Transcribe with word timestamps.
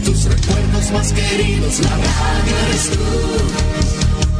tus 0.00 0.24
recuerdos 0.24 0.90
más 0.92 1.12
queridos, 1.12 1.80
la 1.80 1.90
radio 1.90 2.54
eres 2.66 2.90
tú. 2.90 3.04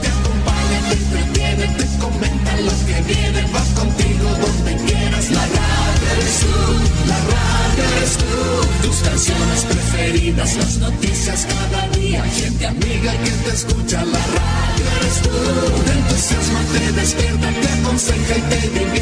Te 0.00 0.08
acompaña, 0.08 0.78
te 0.88 0.94
entretiene, 0.94 1.66
te 1.76 1.86
comenta 1.98 2.56
lo 2.56 2.72
que 2.86 3.12
viene, 3.12 3.42
va 3.52 3.62
contigo 3.80 4.28
donde 4.40 4.76
quieras, 4.86 5.30
la 5.30 5.44
radio 5.46 6.06
eres 6.16 6.40
tú, 6.40 6.56
la 7.06 7.18
radio 7.36 7.84
eres 7.96 8.16
tú. 8.16 8.88
Tus 8.88 8.96
canciones 9.02 9.64
preferidas, 9.64 10.56
las 10.56 10.78
noticias 10.78 11.46
cada 11.46 11.88
día, 11.88 12.22
gente 12.24 12.66
amiga 12.66 13.12
que 13.12 13.30
te 13.30 13.50
escucha, 13.54 14.04
la 14.04 14.24
radio 14.38 14.84
eres 15.00 15.20
tú. 15.22 15.82
Te 15.84 15.92
entusiasma, 15.92 16.60
te 16.72 16.92
despierta, 16.92 17.48
te 17.60 17.68
aconseja 17.68 18.36
y 18.38 18.42
te 18.42 18.60
divierte, 18.78 19.01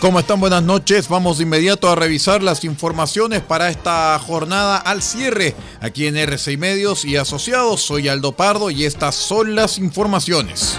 ¿Cómo 0.00 0.20
están? 0.20 0.38
Buenas 0.38 0.62
noches. 0.62 1.08
Vamos 1.08 1.38
de 1.38 1.42
inmediato 1.42 1.90
a 1.90 1.96
revisar 1.96 2.40
las 2.40 2.62
informaciones 2.62 3.40
para 3.40 3.68
esta 3.68 4.16
jornada 4.20 4.76
al 4.76 5.02
cierre 5.02 5.56
aquí 5.80 6.06
en 6.06 6.16
RCI 6.16 6.56
Medios 6.56 7.04
y 7.04 7.16
Asociados. 7.16 7.82
Soy 7.82 8.06
Aldo 8.06 8.30
Pardo 8.30 8.70
y 8.70 8.84
estas 8.84 9.16
son 9.16 9.56
las 9.56 9.76
informaciones. 9.78 10.78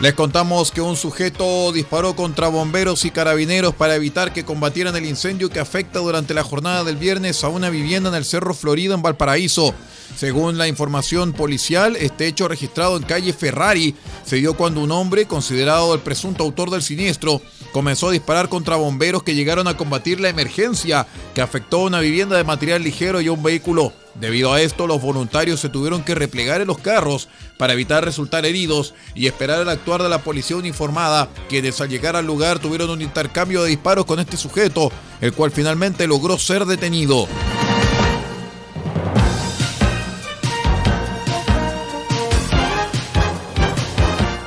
Les 0.00 0.14
contamos 0.14 0.70
que 0.70 0.80
un 0.80 0.96
sujeto 0.96 1.72
disparó 1.72 2.16
contra 2.16 2.48
bomberos 2.48 3.04
y 3.04 3.10
carabineros 3.10 3.74
para 3.74 3.96
evitar 3.96 4.32
que 4.32 4.46
combatieran 4.46 4.96
el 4.96 5.04
incendio 5.04 5.50
que 5.50 5.60
afecta 5.60 5.98
durante 5.98 6.32
la 6.32 6.42
jornada 6.42 6.84
del 6.84 6.96
viernes 6.96 7.44
a 7.44 7.48
una 7.48 7.68
vivienda 7.68 8.08
en 8.08 8.14
el 8.14 8.24
Cerro 8.24 8.54
Florida 8.54 8.94
en 8.94 9.02
Valparaíso. 9.02 9.74
Según 10.16 10.56
la 10.56 10.68
información 10.68 11.34
policial, 11.34 11.96
este 11.96 12.26
hecho 12.26 12.48
registrado 12.48 12.96
en 12.96 13.02
calle 13.02 13.34
Ferrari 13.34 13.94
se 14.24 14.36
dio 14.36 14.54
cuando 14.54 14.80
un 14.80 14.90
hombre, 14.90 15.26
considerado 15.26 15.92
el 15.92 16.00
presunto 16.00 16.44
autor 16.44 16.70
del 16.70 16.80
siniestro, 16.80 17.42
comenzó 17.72 18.08
a 18.08 18.12
disparar 18.12 18.48
contra 18.48 18.76
bomberos 18.76 19.22
que 19.22 19.34
llegaron 19.34 19.68
a 19.68 19.76
combatir 19.76 20.20
la 20.20 20.28
emergencia 20.28 21.06
que 21.34 21.42
afectó 21.42 21.78
a 21.78 21.84
una 21.84 22.00
vivienda 22.00 22.36
de 22.36 22.44
material 22.44 22.82
ligero 22.82 23.20
y 23.20 23.28
a 23.28 23.32
un 23.32 23.42
vehículo. 23.42 23.92
Debido 24.14 24.52
a 24.52 24.60
esto, 24.60 24.86
los 24.86 25.00
voluntarios 25.00 25.60
se 25.60 25.68
tuvieron 25.68 26.02
que 26.02 26.14
replegar 26.14 26.60
en 26.60 26.66
los 26.66 26.78
carros 26.78 27.28
para 27.56 27.72
evitar 27.74 28.04
resultar 28.04 28.44
heridos 28.44 28.94
y 29.14 29.26
esperar 29.26 29.62
el 29.62 29.68
actuar 29.68 30.02
de 30.02 30.08
la 30.08 30.22
policía 30.22 30.56
uniformada, 30.56 31.28
quienes 31.48 31.80
al 31.80 31.88
llegar 31.88 32.16
al 32.16 32.26
lugar 32.26 32.58
tuvieron 32.58 32.90
un 32.90 33.02
intercambio 33.02 33.62
de 33.62 33.70
disparos 33.70 34.04
con 34.04 34.18
este 34.18 34.36
sujeto, 34.36 34.90
el 35.20 35.32
cual 35.32 35.52
finalmente 35.52 36.06
logró 36.06 36.38
ser 36.38 36.64
detenido. 36.64 37.28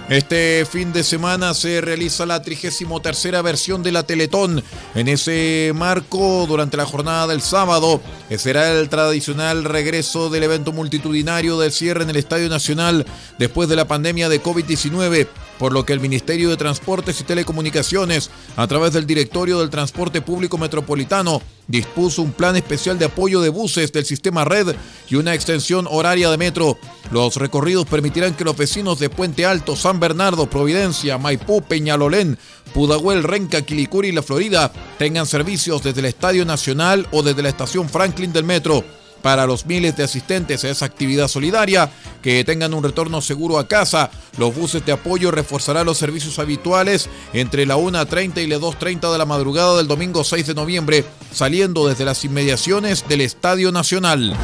Este 0.10 0.66
fin 0.70 0.92
de 0.92 1.02
semana 1.02 1.54
se 1.54 1.80
realiza 1.80 2.26
la 2.26 2.42
33 2.42 3.42
versión 3.42 3.84
de 3.84 3.94
la 3.94 4.04
Teletón. 4.04 4.62
En 4.96 5.08
ese 5.08 5.72
marco, 5.74 6.46
durante 6.46 6.76
la 6.76 6.86
jornada 6.86 7.28
del 7.28 7.42
sábado, 7.42 8.02
será 8.38 8.72
el 8.72 8.90
tradicional 8.90 9.64
regreso 9.64 10.30
del 10.30 10.44
evento 10.44 10.74
multitudinario 10.74 11.58
del 11.58 11.72
cierre 11.72 12.04
en 12.04 12.10
el 12.10 12.18
Estadio 12.18 12.50
Nacional 12.50 13.06
después 13.40 13.70
de 13.70 13.78
la 13.78 13.88
pandemia 13.88 14.28
de 14.28 14.44
COVID-19 14.44 15.28
por 15.58 15.72
lo 15.72 15.86
que 15.86 15.94
el 15.94 16.00
Ministerio 16.00 16.50
de 16.50 16.58
Transportes 16.58 17.22
y 17.22 17.24
Telecomunicaciones, 17.24 18.30
a 18.58 18.68
través 18.68 18.92
del 18.92 19.06
Directorio 19.06 19.60
del 19.60 19.70
Transporte 19.70 20.22
Público 20.22 20.58
Metropolitano, 20.58 21.42
dispuso 21.68 22.22
un 22.22 22.32
plan 22.32 22.56
especial 22.56 23.00
de 23.00 23.06
apoyo 23.06 23.42
de 23.42 23.50
buses 23.50 23.92
del 23.92 24.06
sistema 24.06 24.46
red 24.46 24.76
y 25.10 25.16
una 25.16 25.34
extensión 25.34 25.88
horaria 25.90 26.30
de 26.30 26.38
metro. 26.38 26.78
Los 27.12 27.38
recorridos 27.38 27.86
permitirán 27.86 28.36
que 28.36 28.44
los 28.44 28.58
vecinos 28.58 29.00
de 29.00 29.10
Puente 29.10 29.46
Alto, 29.46 29.76
San 29.76 30.00
Bernardo, 30.00 30.50
Providencia, 30.50 31.18
Maipú, 31.18 31.62
Peñalolén, 31.62 32.38
Pudahuel, 32.74 33.24
Renca, 33.24 33.62
Quilicuri 33.62 34.10
y 34.10 34.12
La 34.14 34.24
Florida 34.24 34.72
tengan 34.98 35.26
servicios 35.26 35.84
desde 35.84 36.00
el 36.02 36.08
Estadio 36.08 36.46
Nacional 36.46 37.08
o 37.12 37.24
desde 37.24 37.44
la 37.44 37.50
estación 37.50 37.90
Franklin 37.90 38.34
del 38.34 38.44
metro 38.44 38.84
para 39.24 39.48
los 39.48 39.66
miles 39.66 39.96
de 39.96 40.04
asistentes 40.04 40.64
a 40.64 40.70
esa 40.70 40.86
actividad 40.86 41.30
solidaria 41.30 41.90
que 42.24 42.44
tengan 42.44 42.74
un 42.74 42.84
retorno 42.84 43.22
seguro 43.22 43.60
a 43.60 43.68
casa. 43.68 44.10
Los 44.40 44.56
buses 44.56 44.84
de 44.84 44.94
apoyo 44.94 45.30
reforzarán 45.30 45.86
los 45.86 46.00
servicios 46.00 46.40
habituales 46.40 47.10
entre 47.34 47.68
la 47.68 47.78
1.30 47.78 48.44
y 48.44 48.48
las 48.48 48.62
2.30 48.62 49.12
de 49.12 49.18
la 49.20 49.26
madrugada 49.26 49.78
del 49.78 49.88
domingo 49.88 50.24
6 50.24 50.48
de 50.48 50.56
noviembre, 50.56 51.06
saliendo 51.32 51.88
desde 51.88 52.06
las 52.06 52.26
inmediaciones 52.26 53.08
del 53.08 53.22
Estadio 53.22 53.72
Nacional. 53.72 54.36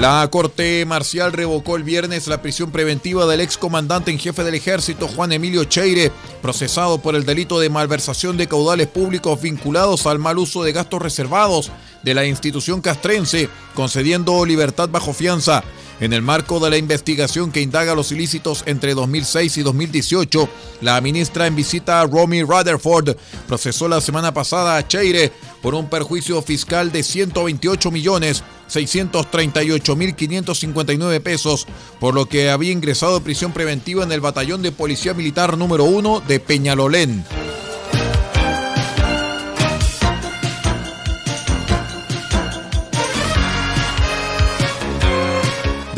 La 0.00 0.26
Corte 0.30 0.86
Marcial 0.86 1.30
revocó 1.30 1.76
el 1.76 1.82
viernes 1.82 2.26
la 2.26 2.40
prisión 2.40 2.70
preventiva 2.70 3.26
del 3.26 3.42
excomandante 3.42 4.10
en 4.10 4.18
jefe 4.18 4.42
del 4.42 4.54
ejército 4.54 5.06
Juan 5.06 5.30
Emilio 5.30 5.64
Cheire, 5.64 6.10
procesado 6.40 7.02
por 7.02 7.14
el 7.14 7.26
delito 7.26 7.60
de 7.60 7.68
malversación 7.68 8.38
de 8.38 8.46
caudales 8.46 8.86
públicos 8.86 9.42
vinculados 9.42 10.06
al 10.06 10.18
mal 10.18 10.38
uso 10.38 10.62
de 10.62 10.72
gastos 10.72 11.02
reservados 11.02 11.70
de 12.02 12.14
la 12.14 12.24
institución 12.24 12.80
castrense, 12.80 13.50
concediendo 13.74 14.46
libertad 14.46 14.88
bajo 14.88 15.12
fianza. 15.12 15.62
En 16.00 16.14
el 16.14 16.22
marco 16.22 16.60
de 16.60 16.70
la 16.70 16.78
investigación 16.78 17.52
que 17.52 17.60
indaga 17.60 17.94
los 17.94 18.10
ilícitos 18.10 18.62
entre 18.64 18.94
2006 18.94 19.58
y 19.58 19.62
2018, 19.62 20.48
la 20.80 20.98
ministra 21.02 21.46
en 21.46 21.54
visita 21.54 22.02
Romy 22.06 22.42
Rutherford 22.42 23.18
procesó 23.46 23.86
la 23.86 24.00
semana 24.00 24.32
pasada 24.32 24.78
a 24.78 24.88
Cheire 24.88 25.30
por 25.60 25.74
un 25.74 25.90
perjuicio 25.90 26.40
fiscal 26.40 26.90
de 26.90 27.02
128 27.02 27.90
millones 27.90 28.42
638.559 28.70 31.20
pesos, 31.20 31.66
por 31.98 32.14
lo 32.14 32.26
que 32.26 32.50
había 32.50 32.70
ingresado 32.72 33.16
a 33.16 33.20
prisión 33.20 33.52
preventiva 33.52 34.04
en 34.04 34.12
el 34.12 34.20
batallón 34.20 34.62
de 34.62 34.70
policía 34.72 35.12
militar 35.14 35.58
número 35.58 35.84
1 35.84 36.22
de 36.26 36.40
Peñalolén. 36.40 37.24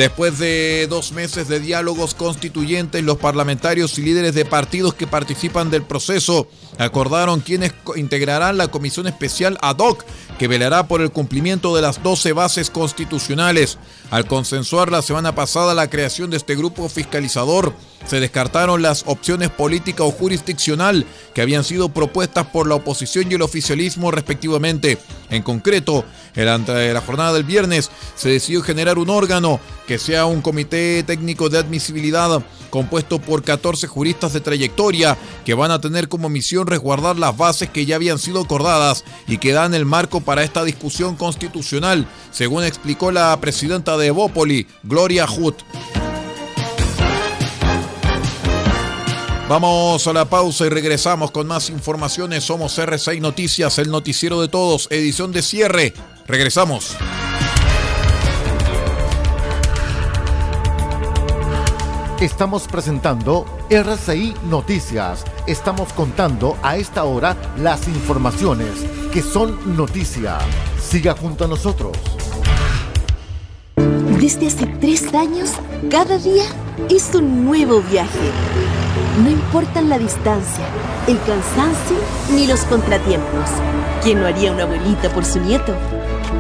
Después 0.03 0.39
de 0.39 0.87
dos 0.89 1.13
meses 1.13 1.49
de 1.49 1.61
diálogos 1.61 2.15
constituyentes, 2.15 3.05
los 3.05 3.19
parlamentarios 3.19 3.99
y 3.99 4.03
líderes 4.03 4.35
de 4.35 4.45
partidos 4.45 4.95
que 4.95 5.07
participan 5.07 5.71
del 5.71 5.85
proceso 5.85 6.49
acordaron 6.79 7.41
quienes 7.41 7.73
integrarán 7.95 8.57
la 8.57 8.69
comisión 8.69 9.07
especial 9.07 9.59
ad 9.61 9.77
hoc 9.79 10.05
que 10.43 10.49
velará 10.49 10.89
por 10.89 11.03
el 11.03 11.13
cumplimiento 11.13 11.77
de 11.77 11.83
las 11.83 12.03
12 12.03 12.33
bases 12.33 12.69
constitucionales. 12.69 13.79
Al 14.11 14.27
consensuar 14.27 14.91
la 14.91 15.01
semana 15.01 15.37
pasada 15.37 15.73
la 15.73 15.89
creación 15.89 16.31
de 16.31 16.37
este 16.37 16.57
grupo 16.57 16.89
fiscalizador, 16.89 17.73
se 18.07 18.21
descartaron 18.21 18.83
las 18.83 19.05
opciones 19.07 19.51
política 19.51 20.05
o 20.05 20.11
jurisdiccional 20.11 21.07
que 21.35 21.43
habían 21.43 21.65
sido 21.65 21.89
propuestas 21.89 22.47
por 22.47 22.67
la 22.67 22.75
oposición 22.75 23.31
y 23.31 23.35
el 23.35 23.43
oficialismo 23.43 24.11
respectivamente. 24.11 24.99
En 25.31 25.43
concreto, 25.43 26.05
en 26.35 26.47
la 26.95 27.01
jornada 27.01 27.33
del 27.33 27.45
viernes 27.45 27.91
se 28.17 28.29
decidió 28.29 28.63
generar 28.63 28.99
un 28.99 29.11
órgano 29.11 29.61
que 29.87 29.99
sea 29.99 30.27
un 30.27 30.43
comité 30.43 31.03
técnico 31.03 31.49
de 31.49 31.59
admisibilidad 31.59 32.43
compuesto 32.71 33.21
por 33.21 33.43
14 33.43 33.87
juristas 33.87 34.33
de 34.33 34.41
trayectoria 34.41 35.19
que 35.45 35.53
van 35.53 35.71
a 35.71 35.81
tener 35.81 36.09
como 36.09 36.31
misión 36.31 36.67
resguardar 36.67 37.19
las 37.19 37.37
bases 37.37 37.69
que 37.69 37.85
ya 37.85 37.97
habían 37.97 38.19
sido 38.19 38.41
acordadas 38.41 39.05
y 39.29 39.37
que 39.39 39.53
dan 39.53 39.75
el 39.75 39.85
marco 39.85 40.23
para 40.23 40.43
esta 40.43 40.65
discusión 40.65 41.17
constitucional, 41.17 42.07
según 42.31 42.65
explicó 42.65 43.13
la 43.13 43.39
presidenta 43.41 43.99
de 43.99 44.07
Evópoli, 44.07 44.67
Gloria 44.83 45.27
Huth. 45.27 45.63
Vamos 49.53 50.07
a 50.07 50.15
la 50.15 50.25
pausa 50.25 50.65
y 50.65 50.71
regresamos 50.71 51.31
con 51.31 51.47
más 51.47 51.69
informaciones. 51.69 52.43
Somos 52.43 52.79
R6 52.79 53.21
Noticias, 53.21 53.79
el 53.79 53.91
noticiero 53.91 54.41
de 54.41 54.49
todos, 54.49 54.89
edición 54.91 55.31
de 55.31 55.43
cierre. 55.43 55.93
Regresamos. 56.27 56.97
Estamos 62.19 62.67
presentando 62.67 63.45
RCI 63.69 64.33
Noticias. 64.49 65.23
Estamos 65.47 65.93
contando 65.93 66.57
a 66.63 66.79
esta 66.79 67.05
hora 67.05 67.37
las 67.59 67.87
informaciones 67.89 68.71
que 69.13 69.21
son 69.21 69.77
noticia. 69.77 70.39
Siga 70.81 71.15
junto 71.15 71.45
a 71.45 71.49
nosotros. 71.49 71.93
Desde 74.19 74.47
hace 74.47 74.65
tres 74.81 75.13
años, 75.13 75.51
cada 75.91 76.17
día 76.17 76.47
es 76.91 77.15
un 77.15 77.45
nuevo 77.45 77.81
viaje. 77.83 78.31
No 79.23 79.31
importan 79.31 79.89
la 79.89 79.99
distancia, 79.99 80.65
el 81.07 81.19
cansancio 81.19 81.97
ni 82.35 82.47
los 82.47 82.61
contratiempos. 82.65 83.51
¿Quién 84.03 84.21
no 84.21 84.27
haría 84.27 84.53
una 84.53 84.65
abuelita 84.65 85.09
por 85.11 85.25
su 85.25 85.41
nieto? 85.41 85.75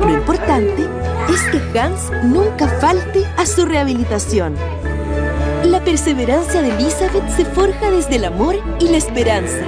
Lo 0.01 0.11
importante 0.11 0.89
es 1.29 1.43
que 1.51 1.79
Hans 1.79 2.11
nunca 2.25 2.69
falte 2.81 3.25
a 3.37 3.47
su 3.47 3.67
rehabilitación. 3.67 4.55
La 5.65 5.85
perseverancia 5.85 6.63
de 6.63 6.71
Elizabeth 6.71 7.29
se 7.37 7.45
forja 7.45 7.91
desde 7.91 8.17
el 8.17 8.25
amor 8.25 8.57
y 8.81 8.89
la 8.89 8.97
esperanza. 8.97 9.63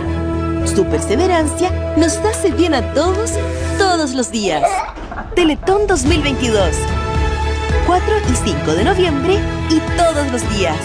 Su 0.64 0.84
perseverancia 0.86 1.94
nos 1.96 2.16
hace 2.18 2.50
bien 2.50 2.74
a 2.74 2.94
todos, 2.94 3.32
todos 3.78 4.14
los 4.14 4.30
días. 4.30 4.62
Teletón 5.34 5.86
2022. 5.86 7.03
4 7.94 8.12
y 8.28 8.34
5 8.50 8.74
de 8.74 8.82
noviembre 8.82 9.38
y 9.70 9.78
todos 9.96 10.32
los 10.32 10.42
días. 10.50 10.76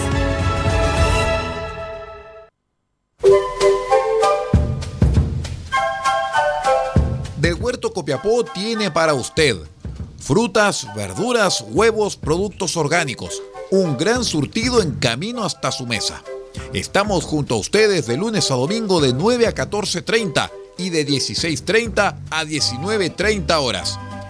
Del 7.37 7.55
Huerto 7.55 7.93
Copiapó 7.93 8.43
tiene 8.43 8.91
para 8.91 9.15
usted 9.15 9.57
frutas, 10.19 10.85
verduras, 10.95 11.65
huevos, 11.69 12.15
productos 12.15 12.77
orgánicos. 12.77 13.41
Un 13.71 13.97
gran 13.97 14.23
surtido 14.23 14.79
en 14.83 14.91
camino 14.91 15.43
hasta 15.43 15.71
su 15.71 15.87
mesa. 15.87 16.21
Estamos 16.73 17.23
junto 17.23 17.55
a 17.55 17.57
ustedes 17.57 18.05
de 18.05 18.17
lunes 18.17 18.51
a 18.51 18.53
domingo 18.53 19.01
de 19.01 19.13
9 19.13 19.47
a 19.47 19.55
14.30 19.55 20.51
y 20.77 20.91
de 20.91 21.07
16.30 21.07 22.19
a 22.29 22.45
19.30 22.45 23.57
horas. 23.57 23.97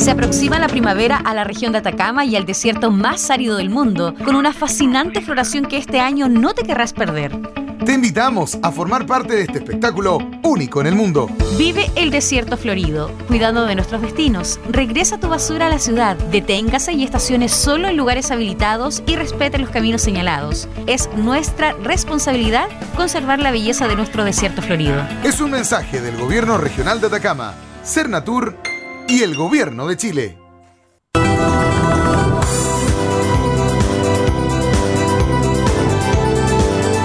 Se 0.00 0.12
aproxima 0.12 0.58
la 0.58 0.66
primavera 0.66 1.18
a 1.18 1.34
la 1.34 1.44
región 1.44 1.72
de 1.72 1.78
Atacama 1.78 2.24
y 2.24 2.34
al 2.34 2.46
desierto 2.46 2.90
más 2.90 3.30
árido 3.30 3.58
del 3.58 3.68
mundo, 3.68 4.14
con 4.24 4.34
una 4.34 4.54
fascinante 4.54 5.20
floración 5.20 5.66
que 5.66 5.76
este 5.76 6.00
año 6.00 6.26
no 6.26 6.54
te 6.54 6.62
querrás 6.62 6.94
perder. 6.94 7.36
Te 7.84 7.92
invitamos 7.92 8.58
a 8.62 8.72
formar 8.72 9.04
parte 9.04 9.34
de 9.34 9.42
este 9.42 9.58
espectáculo 9.58 10.18
único 10.42 10.80
en 10.80 10.86
el 10.86 10.94
mundo. 10.94 11.28
Vive 11.58 11.90
el 11.96 12.10
desierto 12.10 12.56
florido, 12.56 13.10
cuidando 13.28 13.66
de 13.66 13.74
nuestros 13.74 14.00
destinos. 14.00 14.58
Regresa 14.70 15.20
tu 15.20 15.28
basura 15.28 15.66
a 15.66 15.70
la 15.70 15.78
ciudad, 15.78 16.16
deténgase 16.16 16.94
y 16.94 17.04
estacione 17.04 17.50
solo 17.50 17.86
en 17.86 17.98
lugares 17.98 18.30
habilitados 18.30 19.02
y 19.06 19.16
respete 19.16 19.58
los 19.58 19.68
caminos 19.68 20.00
señalados. 20.00 20.66
Es 20.86 21.10
nuestra 21.14 21.74
responsabilidad 21.74 22.68
conservar 22.96 23.38
la 23.38 23.50
belleza 23.50 23.86
de 23.86 23.96
nuestro 23.96 24.24
desierto 24.24 24.62
florido. 24.62 25.06
Es 25.24 25.42
un 25.42 25.50
mensaje 25.50 26.00
del 26.00 26.16
Gobierno 26.16 26.56
Regional 26.56 27.02
de 27.02 27.08
Atacama, 27.08 27.52
Cernatur 27.84 28.69
y 29.10 29.22
el 29.24 29.34
Gobierno 29.34 29.88
de 29.88 29.96
Chile. 29.96 30.38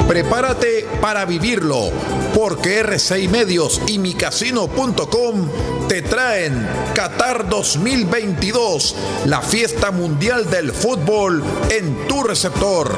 Prepárate 0.08 0.86
para 1.02 1.26
vivirlo, 1.26 1.90
porque 2.36 2.84
R6 2.84 3.30
Medios 3.30 3.82
y 3.88 3.98
micasino.com 3.98 5.50
te 5.88 6.04
traen 6.04 6.68
Qatar 6.94 7.50
2022, 7.50 8.96
la 9.26 9.42
fiesta 9.42 9.90
mundial 9.90 10.48
del 10.50 10.72
fútbol 10.72 11.44
en 11.72 12.08
tu 12.08 12.22
receptor. 12.22 12.96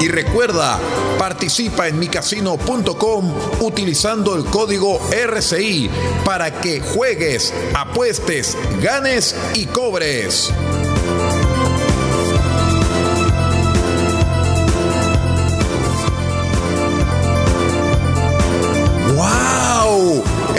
Y 0.00 0.08
recuerda, 0.08 0.78
participa 1.26 1.88
en 1.88 1.98
micasino.com 1.98 3.34
utilizando 3.60 4.36
el 4.36 4.44
código 4.44 5.00
RCI 5.10 5.90
para 6.24 6.60
que 6.60 6.80
juegues, 6.80 7.52
apuestes, 7.74 8.56
ganes 8.80 9.34
y 9.54 9.66
cobres. 9.66 10.52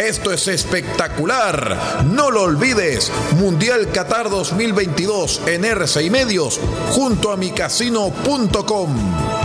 Esto 0.08 0.32
es 0.32 0.48
espectacular. 0.48 2.06
No 2.06 2.32
lo 2.32 2.44
olvides. 2.44 3.12
Mundial 3.38 3.92
Qatar 3.92 4.30
2022 4.30 5.42
en 5.48 5.66
RCI 5.66 6.10
Medios 6.10 6.62
junto 6.92 7.32
a 7.32 7.36
micasino.com. 7.36 9.37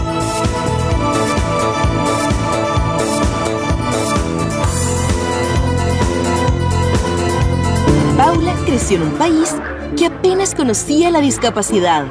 Creció 8.92 9.06
en 9.06 9.12
un 9.12 9.18
país 9.18 9.54
que 9.96 10.04
apenas 10.04 10.54
conocía 10.54 11.10
la 11.10 11.22
discapacidad. 11.22 12.04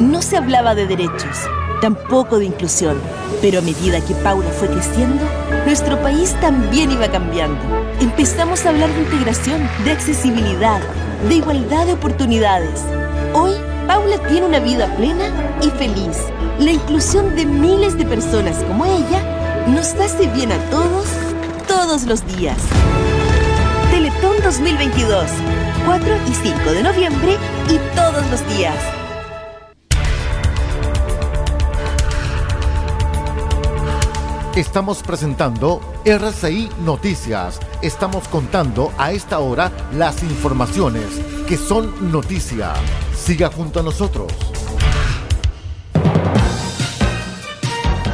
No 0.00 0.20
se 0.20 0.36
hablaba 0.36 0.74
de 0.74 0.88
derechos, 0.88 1.46
tampoco 1.80 2.40
de 2.40 2.46
inclusión, 2.46 2.96
pero 3.40 3.60
a 3.60 3.62
medida 3.62 4.04
que 4.04 4.14
Paula 4.14 4.50
fue 4.50 4.66
creciendo, 4.66 5.24
nuestro 5.64 5.96
país 6.02 6.34
también 6.40 6.90
iba 6.90 7.06
cambiando. 7.08 7.60
Empezamos 8.00 8.66
a 8.66 8.70
hablar 8.70 8.90
de 8.94 9.02
integración, 9.02 9.60
de 9.84 9.92
accesibilidad, 9.92 10.80
de 11.28 11.36
igualdad 11.36 11.86
de 11.86 11.92
oportunidades. 11.92 12.80
Hoy, 13.32 13.52
Paula 13.86 14.18
tiene 14.26 14.46
una 14.46 14.58
vida 14.58 14.92
plena 14.96 15.30
y 15.62 15.70
feliz. 15.70 16.18
La 16.58 16.72
inclusión 16.72 17.36
de 17.36 17.46
miles 17.46 17.96
de 17.96 18.04
personas 18.04 18.56
como 18.64 18.86
ella 18.86 19.66
nos 19.68 19.94
hace 19.94 20.26
bien 20.26 20.50
a 20.50 20.58
todos, 20.70 21.06
todos 21.68 22.06
los 22.06 22.26
días. 22.36 22.58
Teletón 23.92 24.36
2022, 24.42 25.24
4 25.88 26.16
y 26.28 26.34
5 26.34 26.72
de 26.72 26.82
noviembre 26.82 27.38
y 27.70 27.78
todos 27.96 28.30
los 28.30 28.46
días. 28.54 28.76
Estamos 34.54 35.02
presentando 35.02 35.80
RCI 36.04 36.68
Noticias. 36.84 37.58
Estamos 37.80 38.28
contando 38.28 38.92
a 38.98 39.12
esta 39.12 39.38
hora 39.38 39.72
las 39.94 40.22
informaciones 40.22 41.06
que 41.48 41.56
son 41.56 42.12
noticia. 42.12 42.74
Siga 43.16 43.50
junto 43.50 43.80
a 43.80 43.82
nosotros. 43.82 44.30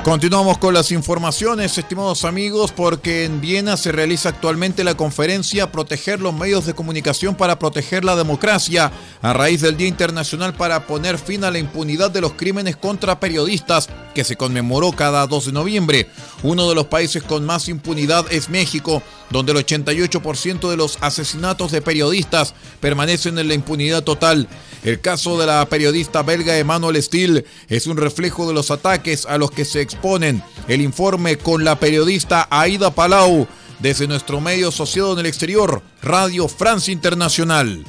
Continuamos 0.04 0.58
con 0.58 0.74
las 0.74 0.92
informaciones, 0.92 1.78
estimados 1.78 2.26
amigos, 2.26 2.72
porque 2.72 3.24
en 3.24 3.40
Viena 3.40 3.78
se 3.78 3.90
realiza 3.90 4.28
actualmente 4.28 4.84
la 4.84 4.98
conferencia 4.98 5.72
Proteger 5.72 6.20
los 6.20 6.34
medios 6.34 6.66
de 6.66 6.74
comunicación 6.74 7.34
para 7.34 7.58
proteger 7.58 8.04
la 8.04 8.14
democracia, 8.14 8.92
a 9.22 9.32
raíz 9.32 9.62
del 9.62 9.78
Día 9.78 9.88
Internacional 9.88 10.52
para 10.52 10.86
poner 10.86 11.16
fin 11.16 11.42
a 11.42 11.50
la 11.50 11.58
impunidad 11.58 12.10
de 12.10 12.20
los 12.20 12.34
crímenes 12.34 12.76
contra 12.76 13.18
periodistas, 13.18 13.88
que 14.14 14.24
se 14.24 14.36
conmemoró 14.36 14.92
cada 14.92 15.26
2 15.26 15.46
de 15.46 15.52
noviembre. 15.52 16.08
Uno 16.42 16.68
de 16.68 16.74
los 16.74 16.86
países 16.86 17.22
con 17.22 17.44
más 17.44 17.68
impunidad 17.68 18.24
es 18.30 18.48
México, 18.48 19.02
donde 19.30 19.52
el 19.52 19.58
88% 19.58 20.70
de 20.70 20.76
los 20.76 20.98
asesinatos 21.00 21.72
de 21.72 21.82
periodistas 21.82 22.54
permanecen 22.80 23.38
en 23.38 23.48
la 23.48 23.54
impunidad 23.54 24.04
total. 24.04 24.48
El 24.84 25.00
caso 25.00 25.38
de 25.38 25.46
la 25.46 25.66
periodista 25.68 26.22
belga 26.22 26.56
Emmanuel 26.56 27.02
Steele 27.02 27.44
es 27.68 27.86
un 27.86 27.96
reflejo 27.96 28.46
de 28.46 28.54
los 28.54 28.70
ataques 28.70 29.26
a 29.26 29.38
los 29.38 29.50
que 29.50 29.64
se 29.64 29.80
exponen. 29.80 30.42
El 30.68 30.80
informe 30.80 31.36
con 31.36 31.64
la 31.64 31.78
periodista 31.78 32.46
Aida 32.50 32.94
Palau 32.94 33.46
desde 33.80 34.06
nuestro 34.06 34.40
medio 34.40 34.68
asociado 34.68 35.12
en 35.14 35.20
el 35.20 35.26
exterior, 35.26 35.82
Radio 36.02 36.48
France 36.48 36.90
Internacional. 36.90 37.84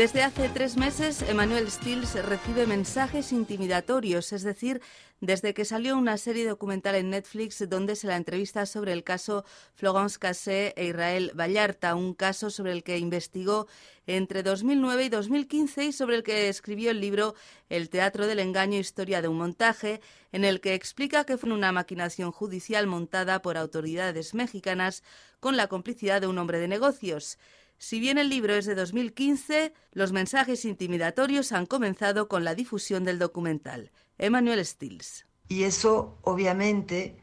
Desde 0.00 0.22
hace 0.22 0.48
tres 0.48 0.78
meses, 0.78 1.20
Emmanuel 1.20 1.70
Stills 1.70 2.14
recibe 2.24 2.66
mensajes 2.66 3.32
intimidatorios, 3.32 4.32
es 4.32 4.42
decir, 4.42 4.80
desde 5.20 5.52
que 5.52 5.66
salió 5.66 5.98
una 5.98 6.16
serie 6.16 6.48
documental 6.48 6.94
en 6.94 7.10
Netflix 7.10 7.68
donde 7.68 7.94
se 7.96 8.06
la 8.06 8.16
entrevista 8.16 8.64
sobre 8.64 8.94
el 8.94 9.04
caso 9.04 9.44
Florence 9.74 10.18
Cassé 10.18 10.72
e 10.78 10.86
Israel 10.86 11.32
Vallarta, 11.38 11.94
un 11.94 12.14
caso 12.14 12.48
sobre 12.48 12.72
el 12.72 12.82
que 12.82 12.96
investigó 12.96 13.66
entre 14.06 14.42
2009 14.42 15.04
y 15.04 15.08
2015 15.10 15.84
y 15.84 15.92
sobre 15.92 16.16
el 16.16 16.22
que 16.22 16.48
escribió 16.48 16.92
el 16.92 17.02
libro 17.02 17.34
El 17.68 17.90
teatro 17.90 18.26
del 18.26 18.38
engaño, 18.38 18.78
historia 18.78 19.20
de 19.20 19.28
un 19.28 19.36
montaje, 19.36 20.00
en 20.32 20.46
el 20.46 20.62
que 20.62 20.72
explica 20.72 21.26
que 21.26 21.36
fue 21.36 21.52
una 21.52 21.72
maquinación 21.72 22.32
judicial 22.32 22.86
montada 22.86 23.42
por 23.42 23.58
autoridades 23.58 24.32
mexicanas 24.32 25.02
con 25.40 25.58
la 25.58 25.66
complicidad 25.66 26.22
de 26.22 26.26
un 26.26 26.38
hombre 26.38 26.58
de 26.58 26.68
negocios. 26.68 27.36
Si 27.82 27.98
bien 27.98 28.18
el 28.18 28.28
libro 28.28 28.54
es 28.54 28.66
de 28.66 28.74
2015, 28.74 29.72
los 29.92 30.12
mensajes 30.12 30.66
intimidatorios 30.66 31.50
han 31.50 31.64
comenzado 31.64 32.28
con 32.28 32.44
la 32.44 32.54
difusión 32.54 33.04
del 33.04 33.18
documental. 33.18 33.90
Emmanuel 34.18 34.62
Stills. 34.66 35.24
Y 35.48 35.62
eso 35.62 36.18
obviamente 36.20 37.16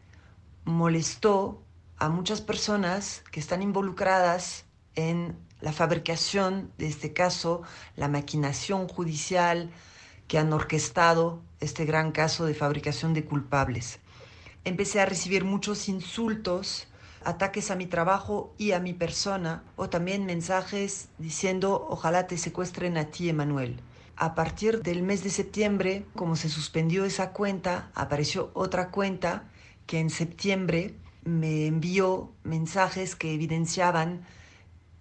molestó 0.65 1.63
a 1.97 2.09
muchas 2.09 2.41
personas 2.41 3.23
que 3.31 3.39
están 3.39 3.61
involucradas 3.61 4.65
en 4.95 5.37
la 5.61 5.73
fabricación 5.73 6.73
de 6.79 6.87
este 6.87 7.13
caso, 7.13 7.61
la 7.95 8.07
maquinación 8.07 8.87
judicial 8.87 9.69
que 10.27 10.39
han 10.39 10.51
orquestado 10.51 11.43
este 11.59 11.85
gran 11.85 12.11
caso 12.11 12.47
de 12.47 12.55
fabricación 12.55 13.13
de 13.13 13.25
culpables. 13.25 13.99
Empecé 14.63 15.01
a 15.01 15.05
recibir 15.05 15.43
muchos 15.43 15.87
insultos 15.87 16.87
ataques 17.27 17.71
a 17.71 17.75
mi 17.75 17.87
trabajo 17.87 18.53
y 18.57 18.71
a 18.71 18.79
mi 18.79 18.93
persona, 18.93 19.61
o 19.75 19.89
también 19.89 20.25
mensajes 20.25 21.09
diciendo 21.17 21.85
ojalá 21.89 22.25
te 22.25 22.37
secuestren 22.37 22.97
a 22.97 23.11
ti, 23.11 23.27
Emanuel. 23.27 23.81
A 24.15 24.33
partir 24.33 24.81
del 24.81 25.03
mes 25.03 25.25
de 25.25 25.29
septiembre, 25.29 26.05
como 26.15 26.37
se 26.37 26.47
suspendió 26.47 27.03
esa 27.03 27.33
cuenta, 27.33 27.91
apareció 27.95 28.49
otra 28.53 28.91
cuenta 28.91 29.43
que 29.85 29.99
en 29.99 30.09
septiembre 30.09 30.95
me 31.25 31.67
envió 31.67 32.31
mensajes 32.43 33.17
que 33.17 33.33
evidenciaban 33.33 34.25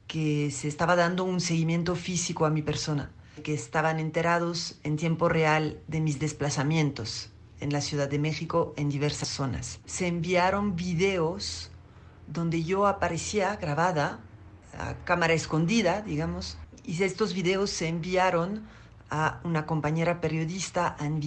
que 0.08 0.50
se 0.50 0.66
estaba 0.66 0.96
dando 0.96 1.22
un 1.22 1.40
seguimiento 1.40 1.94
físico 1.94 2.44
a 2.44 2.50
mi 2.50 2.62
persona, 2.62 3.12
que 3.44 3.54
estaban 3.54 4.00
enterados 4.00 4.80
en 4.82 4.96
tiempo 4.96 5.28
real 5.28 5.80
de 5.86 6.00
mis 6.00 6.18
desplazamientos 6.18 7.30
en 7.60 7.72
la 7.72 7.80
Ciudad 7.80 8.08
de 8.08 8.18
México 8.18 8.74
en 8.76 8.88
diversas 8.88 9.28
zonas. 9.28 9.78
Se 9.86 10.08
enviaron 10.08 10.74
videos 10.74 11.70
donde 12.26 12.64
yo 12.64 12.86
aparecía 12.86 13.56
grabada 13.56 14.20
a 14.78 14.94
cámara 15.04 15.34
escondida, 15.34 16.02
digamos, 16.02 16.58
y 16.84 17.02
estos 17.02 17.34
videos 17.34 17.70
se 17.70 17.88
enviaron 17.88 18.62
a 19.10 19.40
una 19.44 19.66
compañera 19.66 20.20
periodista, 20.20 20.96
Anne 20.98 21.20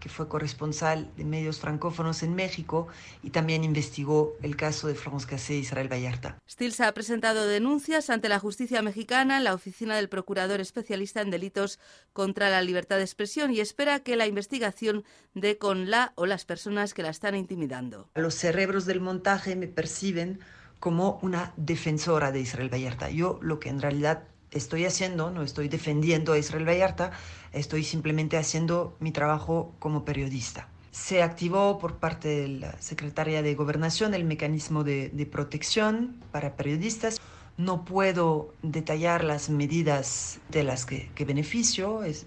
que 0.00 0.08
fue 0.08 0.28
corresponsal 0.28 1.10
de 1.16 1.24
medios 1.24 1.60
francófonos 1.60 2.22
en 2.22 2.34
México 2.34 2.88
y 3.22 3.30
también 3.30 3.64
investigó 3.64 4.34
el 4.42 4.56
caso 4.56 4.88
de 4.88 4.94
Florence 4.94 5.26
Cassé 5.26 5.56
y 5.56 5.58
Israel 5.58 5.92
Vallarta. 5.92 6.38
Stills 6.48 6.80
ha 6.80 6.92
presentado 6.92 7.46
denuncias 7.46 8.10
ante 8.10 8.28
la 8.28 8.38
justicia 8.38 8.82
mexicana 8.82 9.40
la 9.40 9.54
oficina 9.54 9.96
del 9.96 10.08
procurador 10.08 10.60
especialista 10.60 11.20
en 11.20 11.30
delitos 11.30 11.78
contra 12.12 12.50
la 12.50 12.62
libertad 12.62 12.96
de 12.96 13.04
expresión 13.04 13.52
y 13.52 13.60
espera 13.60 14.00
que 14.00 14.16
la 14.16 14.26
investigación 14.26 15.04
dé 15.34 15.58
con 15.58 15.90
la 15.90 16.12
o 16.14 16.26
las 16.26 16.44
personas 16.44 16.94
que 16.94 17.02
la 17.02 17.10
están 17.10 17.34
intimidando. 17.34 18.08
Los 18.14 18.34
cerebros 18.34 18.86
del 18.86 19.00
montaje 19.00 19.56
me 19.56 19.68
perciben 19.68 20.40
como 20.80 21.18
una 21.22 21.52
defensora 21.56 22.32
de 22.32 22.40
Israel 22.40 22.72
Vallarta. 22.72 23.10
Yo 23.10 23.38
lo 23.42 23.58
que 23.58 23.68
en 23.68 23.80
realidad 23.80 24.24
estoy 24.50 24.84
haciendo, 24.84 25.30
no 25.30 25.42
estoy 25.42 25.68
defendiendo 25.68 26.32
a 26.32 26.38
Israel 26.38 26.66
Vallarta, 26.66 27.12
estoy 27.52 27.84
simplemente 27.84 28.36
haciendo 28.36 28.96
mi 29.00 29.12
trabajo 29.12 29.74
como 29.78 30.04
periodista. 30.04 30.68
Se 30.90 31.22
activó 31.22 31.78
por 31.78 31.96
parte 31.96 32.28
de 32.28 32.48
la 32.48 32.80
Secretaría 32.80 33.42
de 33.42 33.54
Gobernación 33.54 34.14
el 34.14 34.24
mecanismo 34.24 34.84
de, 34.84 35.10
de 35.10 35.26
protección 35.26 36.16
para 36.32 36.56
periodistas. 36.56 37.20
No 37.56 37.84
puedo 37.84 38.54
detallar 38.62 39.22
las 39.22 39.50
medidas 39.50 40.40
de 40.50 40.64
las 40.64 40.86
que, 40.86 41.10
que 41.14 41.24
beneficio, 41.24 42.02
es 42.02 42.26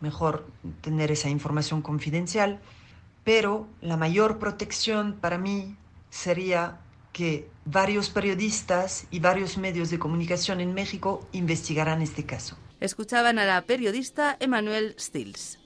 mejor 0.00 0.46
tener 0.80 1.12
esa 1.12 1.28
información 1.28 1.82
confidencial, 1.82 2.60
pero 3.22 3.66
la 3.80 3.96
mayor 3.96 4.38
protección 4.38 5.18
para 5.20 5.38
mí 5.38 5.76
sería 6.08 6.80
que 7.12 7.48
varios 7.64 8.10
periodistas 8.10 9.06
y 9.10 9.20
varios 9.20 9.58
medios 9.58 9.90
de 9.90 9.98
comunicación 9.98 10.60
en 10.60 10.74
México 10.74 11.26
investigarán 11.32 12.02
este 12.02 12.24
caso. 12.24 12.56
Escuchaban 12.80 13.38
a 13.38 13.44
la 13.44 13.62
periodista 13.62 14.36
Emmanuel 14.40 14.94
Stills. 14.98 15.58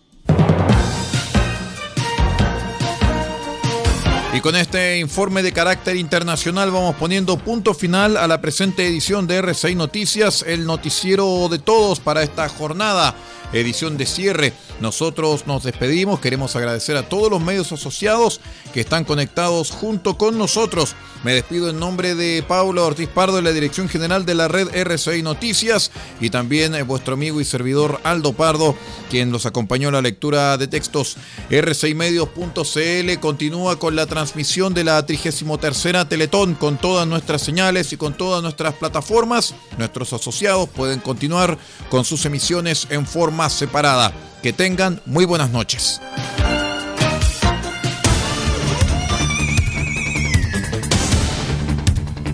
Y 4.34 4.40
con 4.40 4.56
este 4.56 4.98
informe 4.98 5.44
de 5.44 5.52
carácter 5.52 5.94
internacional 5.94 6.72
vamos 6.72 6.96
poniendo 6.96 7.38
punto 7.38 7.72
final 7.72 8.16
a 8.16 8.26
la 8.26 8.40
presente 8.40 8.84
edición 8.84 9.28
de 9.28 9.40
R6 9.40 9.76
Noticias, 9.76 10.42
el 10.42 10.66
noticiero 10.66 11.48
de 11.48 11.60
todos 11.60 12.00
para 12.00 12.24
esta 12.24 12.48
jornada, 12.48 13.14
edición 13.54 13.96
de 13.96 14.06
cierre. 14.06 14.52
Nosotros 14.80 15.46
nos 15.46 15.62
despedimos, 15.62 16.20
queremos 16.20 16.56
agradecer 16.56 16.96
a 16.96 17.08
todos 17.08 17.30
los 17.30 17.40
medios 17.40 17.72
asociados 17.72 18.40
que 18.72 18.80
están 18.80 19.04
conectados 19.04 19.70
junto 19.70 20.18
con 20.18 20.36
nosotros. 20.36 20.94
Me 21.22 21.32
despido 21.32 21.70
en 21.70 21.78
nombre 21.78 22.14
de 22.14 22.44
Pablo 22.46 22.84
Ortiz 22.84 23.08
Pardo 23.08 23.36
de 23.36 23.42
la 23.42 23.52
Dirección 23.52 23.88
General 23.88 24.26
de 24.26 24.34
la 24.34 24.48
Red 24.48 24.68
R6 24.72 25.22
Noticias 25.22 25.90
y 26.20 26.28
también 26.28 26.74
vuestro 26.86 27.14
amigo 27.14 27.40
y 27.40 27.44
servidor 27.44 28.00
Aldo 28.04 28.34
Pardo, 28.34 28.76
quien 29.10 29.32
los 29.32 29.46
acompañó 29.46 29.88
en 29.88 29.94
la 29.94 30.02
lectura 30.02 30.58
de 30.58 30.66
textos. 30.66 31.16
R6medios.cl 31.48 33.20
continúa 33.20 33.78
con 33.78 33.96
la 33.96 34.06
transmisión 34.06 34.74
de 34.74 34.84
la 34.84 35.06
33 35.06 36.08
Teletón 36.08 36.54
con 36.54 36.76
todas 36.76 37.06
nuestras 37.06 37.40
señales 37.42 37.92
y 37.92 37.96
con 37.96 38.14
todas 38.14 38.42
nuestras 38.42 38.74
plataformas. 38.74 39.54
Nuestros 39.78 40.12
asociados 40.12 40.68
pueden 40.68 41.00
continuar 41.00 41.56
con 41.88 42.04
sus 42.04 42.26
emisiones 42.26 42.86
en 42.90 43.06
forma 43.06 43.43
separada. 43.48 44.12
Que 44.42 44.52
tengan 44.52 45.00
muy 45.06 45.24
buenas 45.24 45.50
noches. 45.50 46.00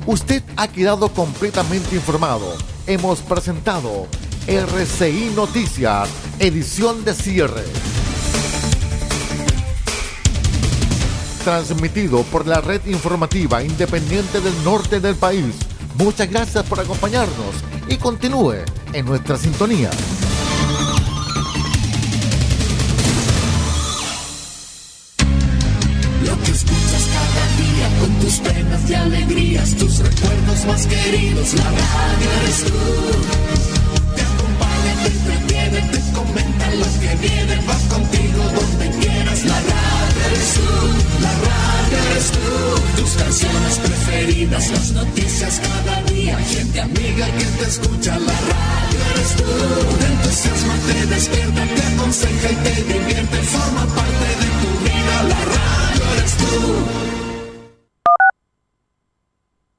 Usted 0.07 0.43
ha 0.57 0.67
quedado 0.67 1.09
completamente 1.11 1.95
informado. 1.95 2.57
Hemos 2.89 3.21
presentado 3.21 4.09
RCI 4.49 5.33
Noticias, 5.37 6.09
edición 6.41 7.05
de 7.05 7.15
cierre. 7.15 7.63
Transmitido 11.45 12.25
por 12.25 12.47
la 12.47 12.61
red 12.61 12.85
informativa 12.87 13.63
independiente 13.63 14.41
del 14.41 14.65
norte 14.65 14.99
del 14.99 15.15
país. 15.15 15.55
Muchas 15.97 16.29
gracias 16.29 16.65
por 16.65 16.81
acompañarnos 16.81 17.55
y 17.87 17.97
continúe 17.97 18.65
en 18.93 19.07
nuestra 19.07 19.37
sintonía. 19.37 19.91
Más 30.67 30.87
queridos, 30.87 31.55
la 31.55 31.65
radio 31.65 32.30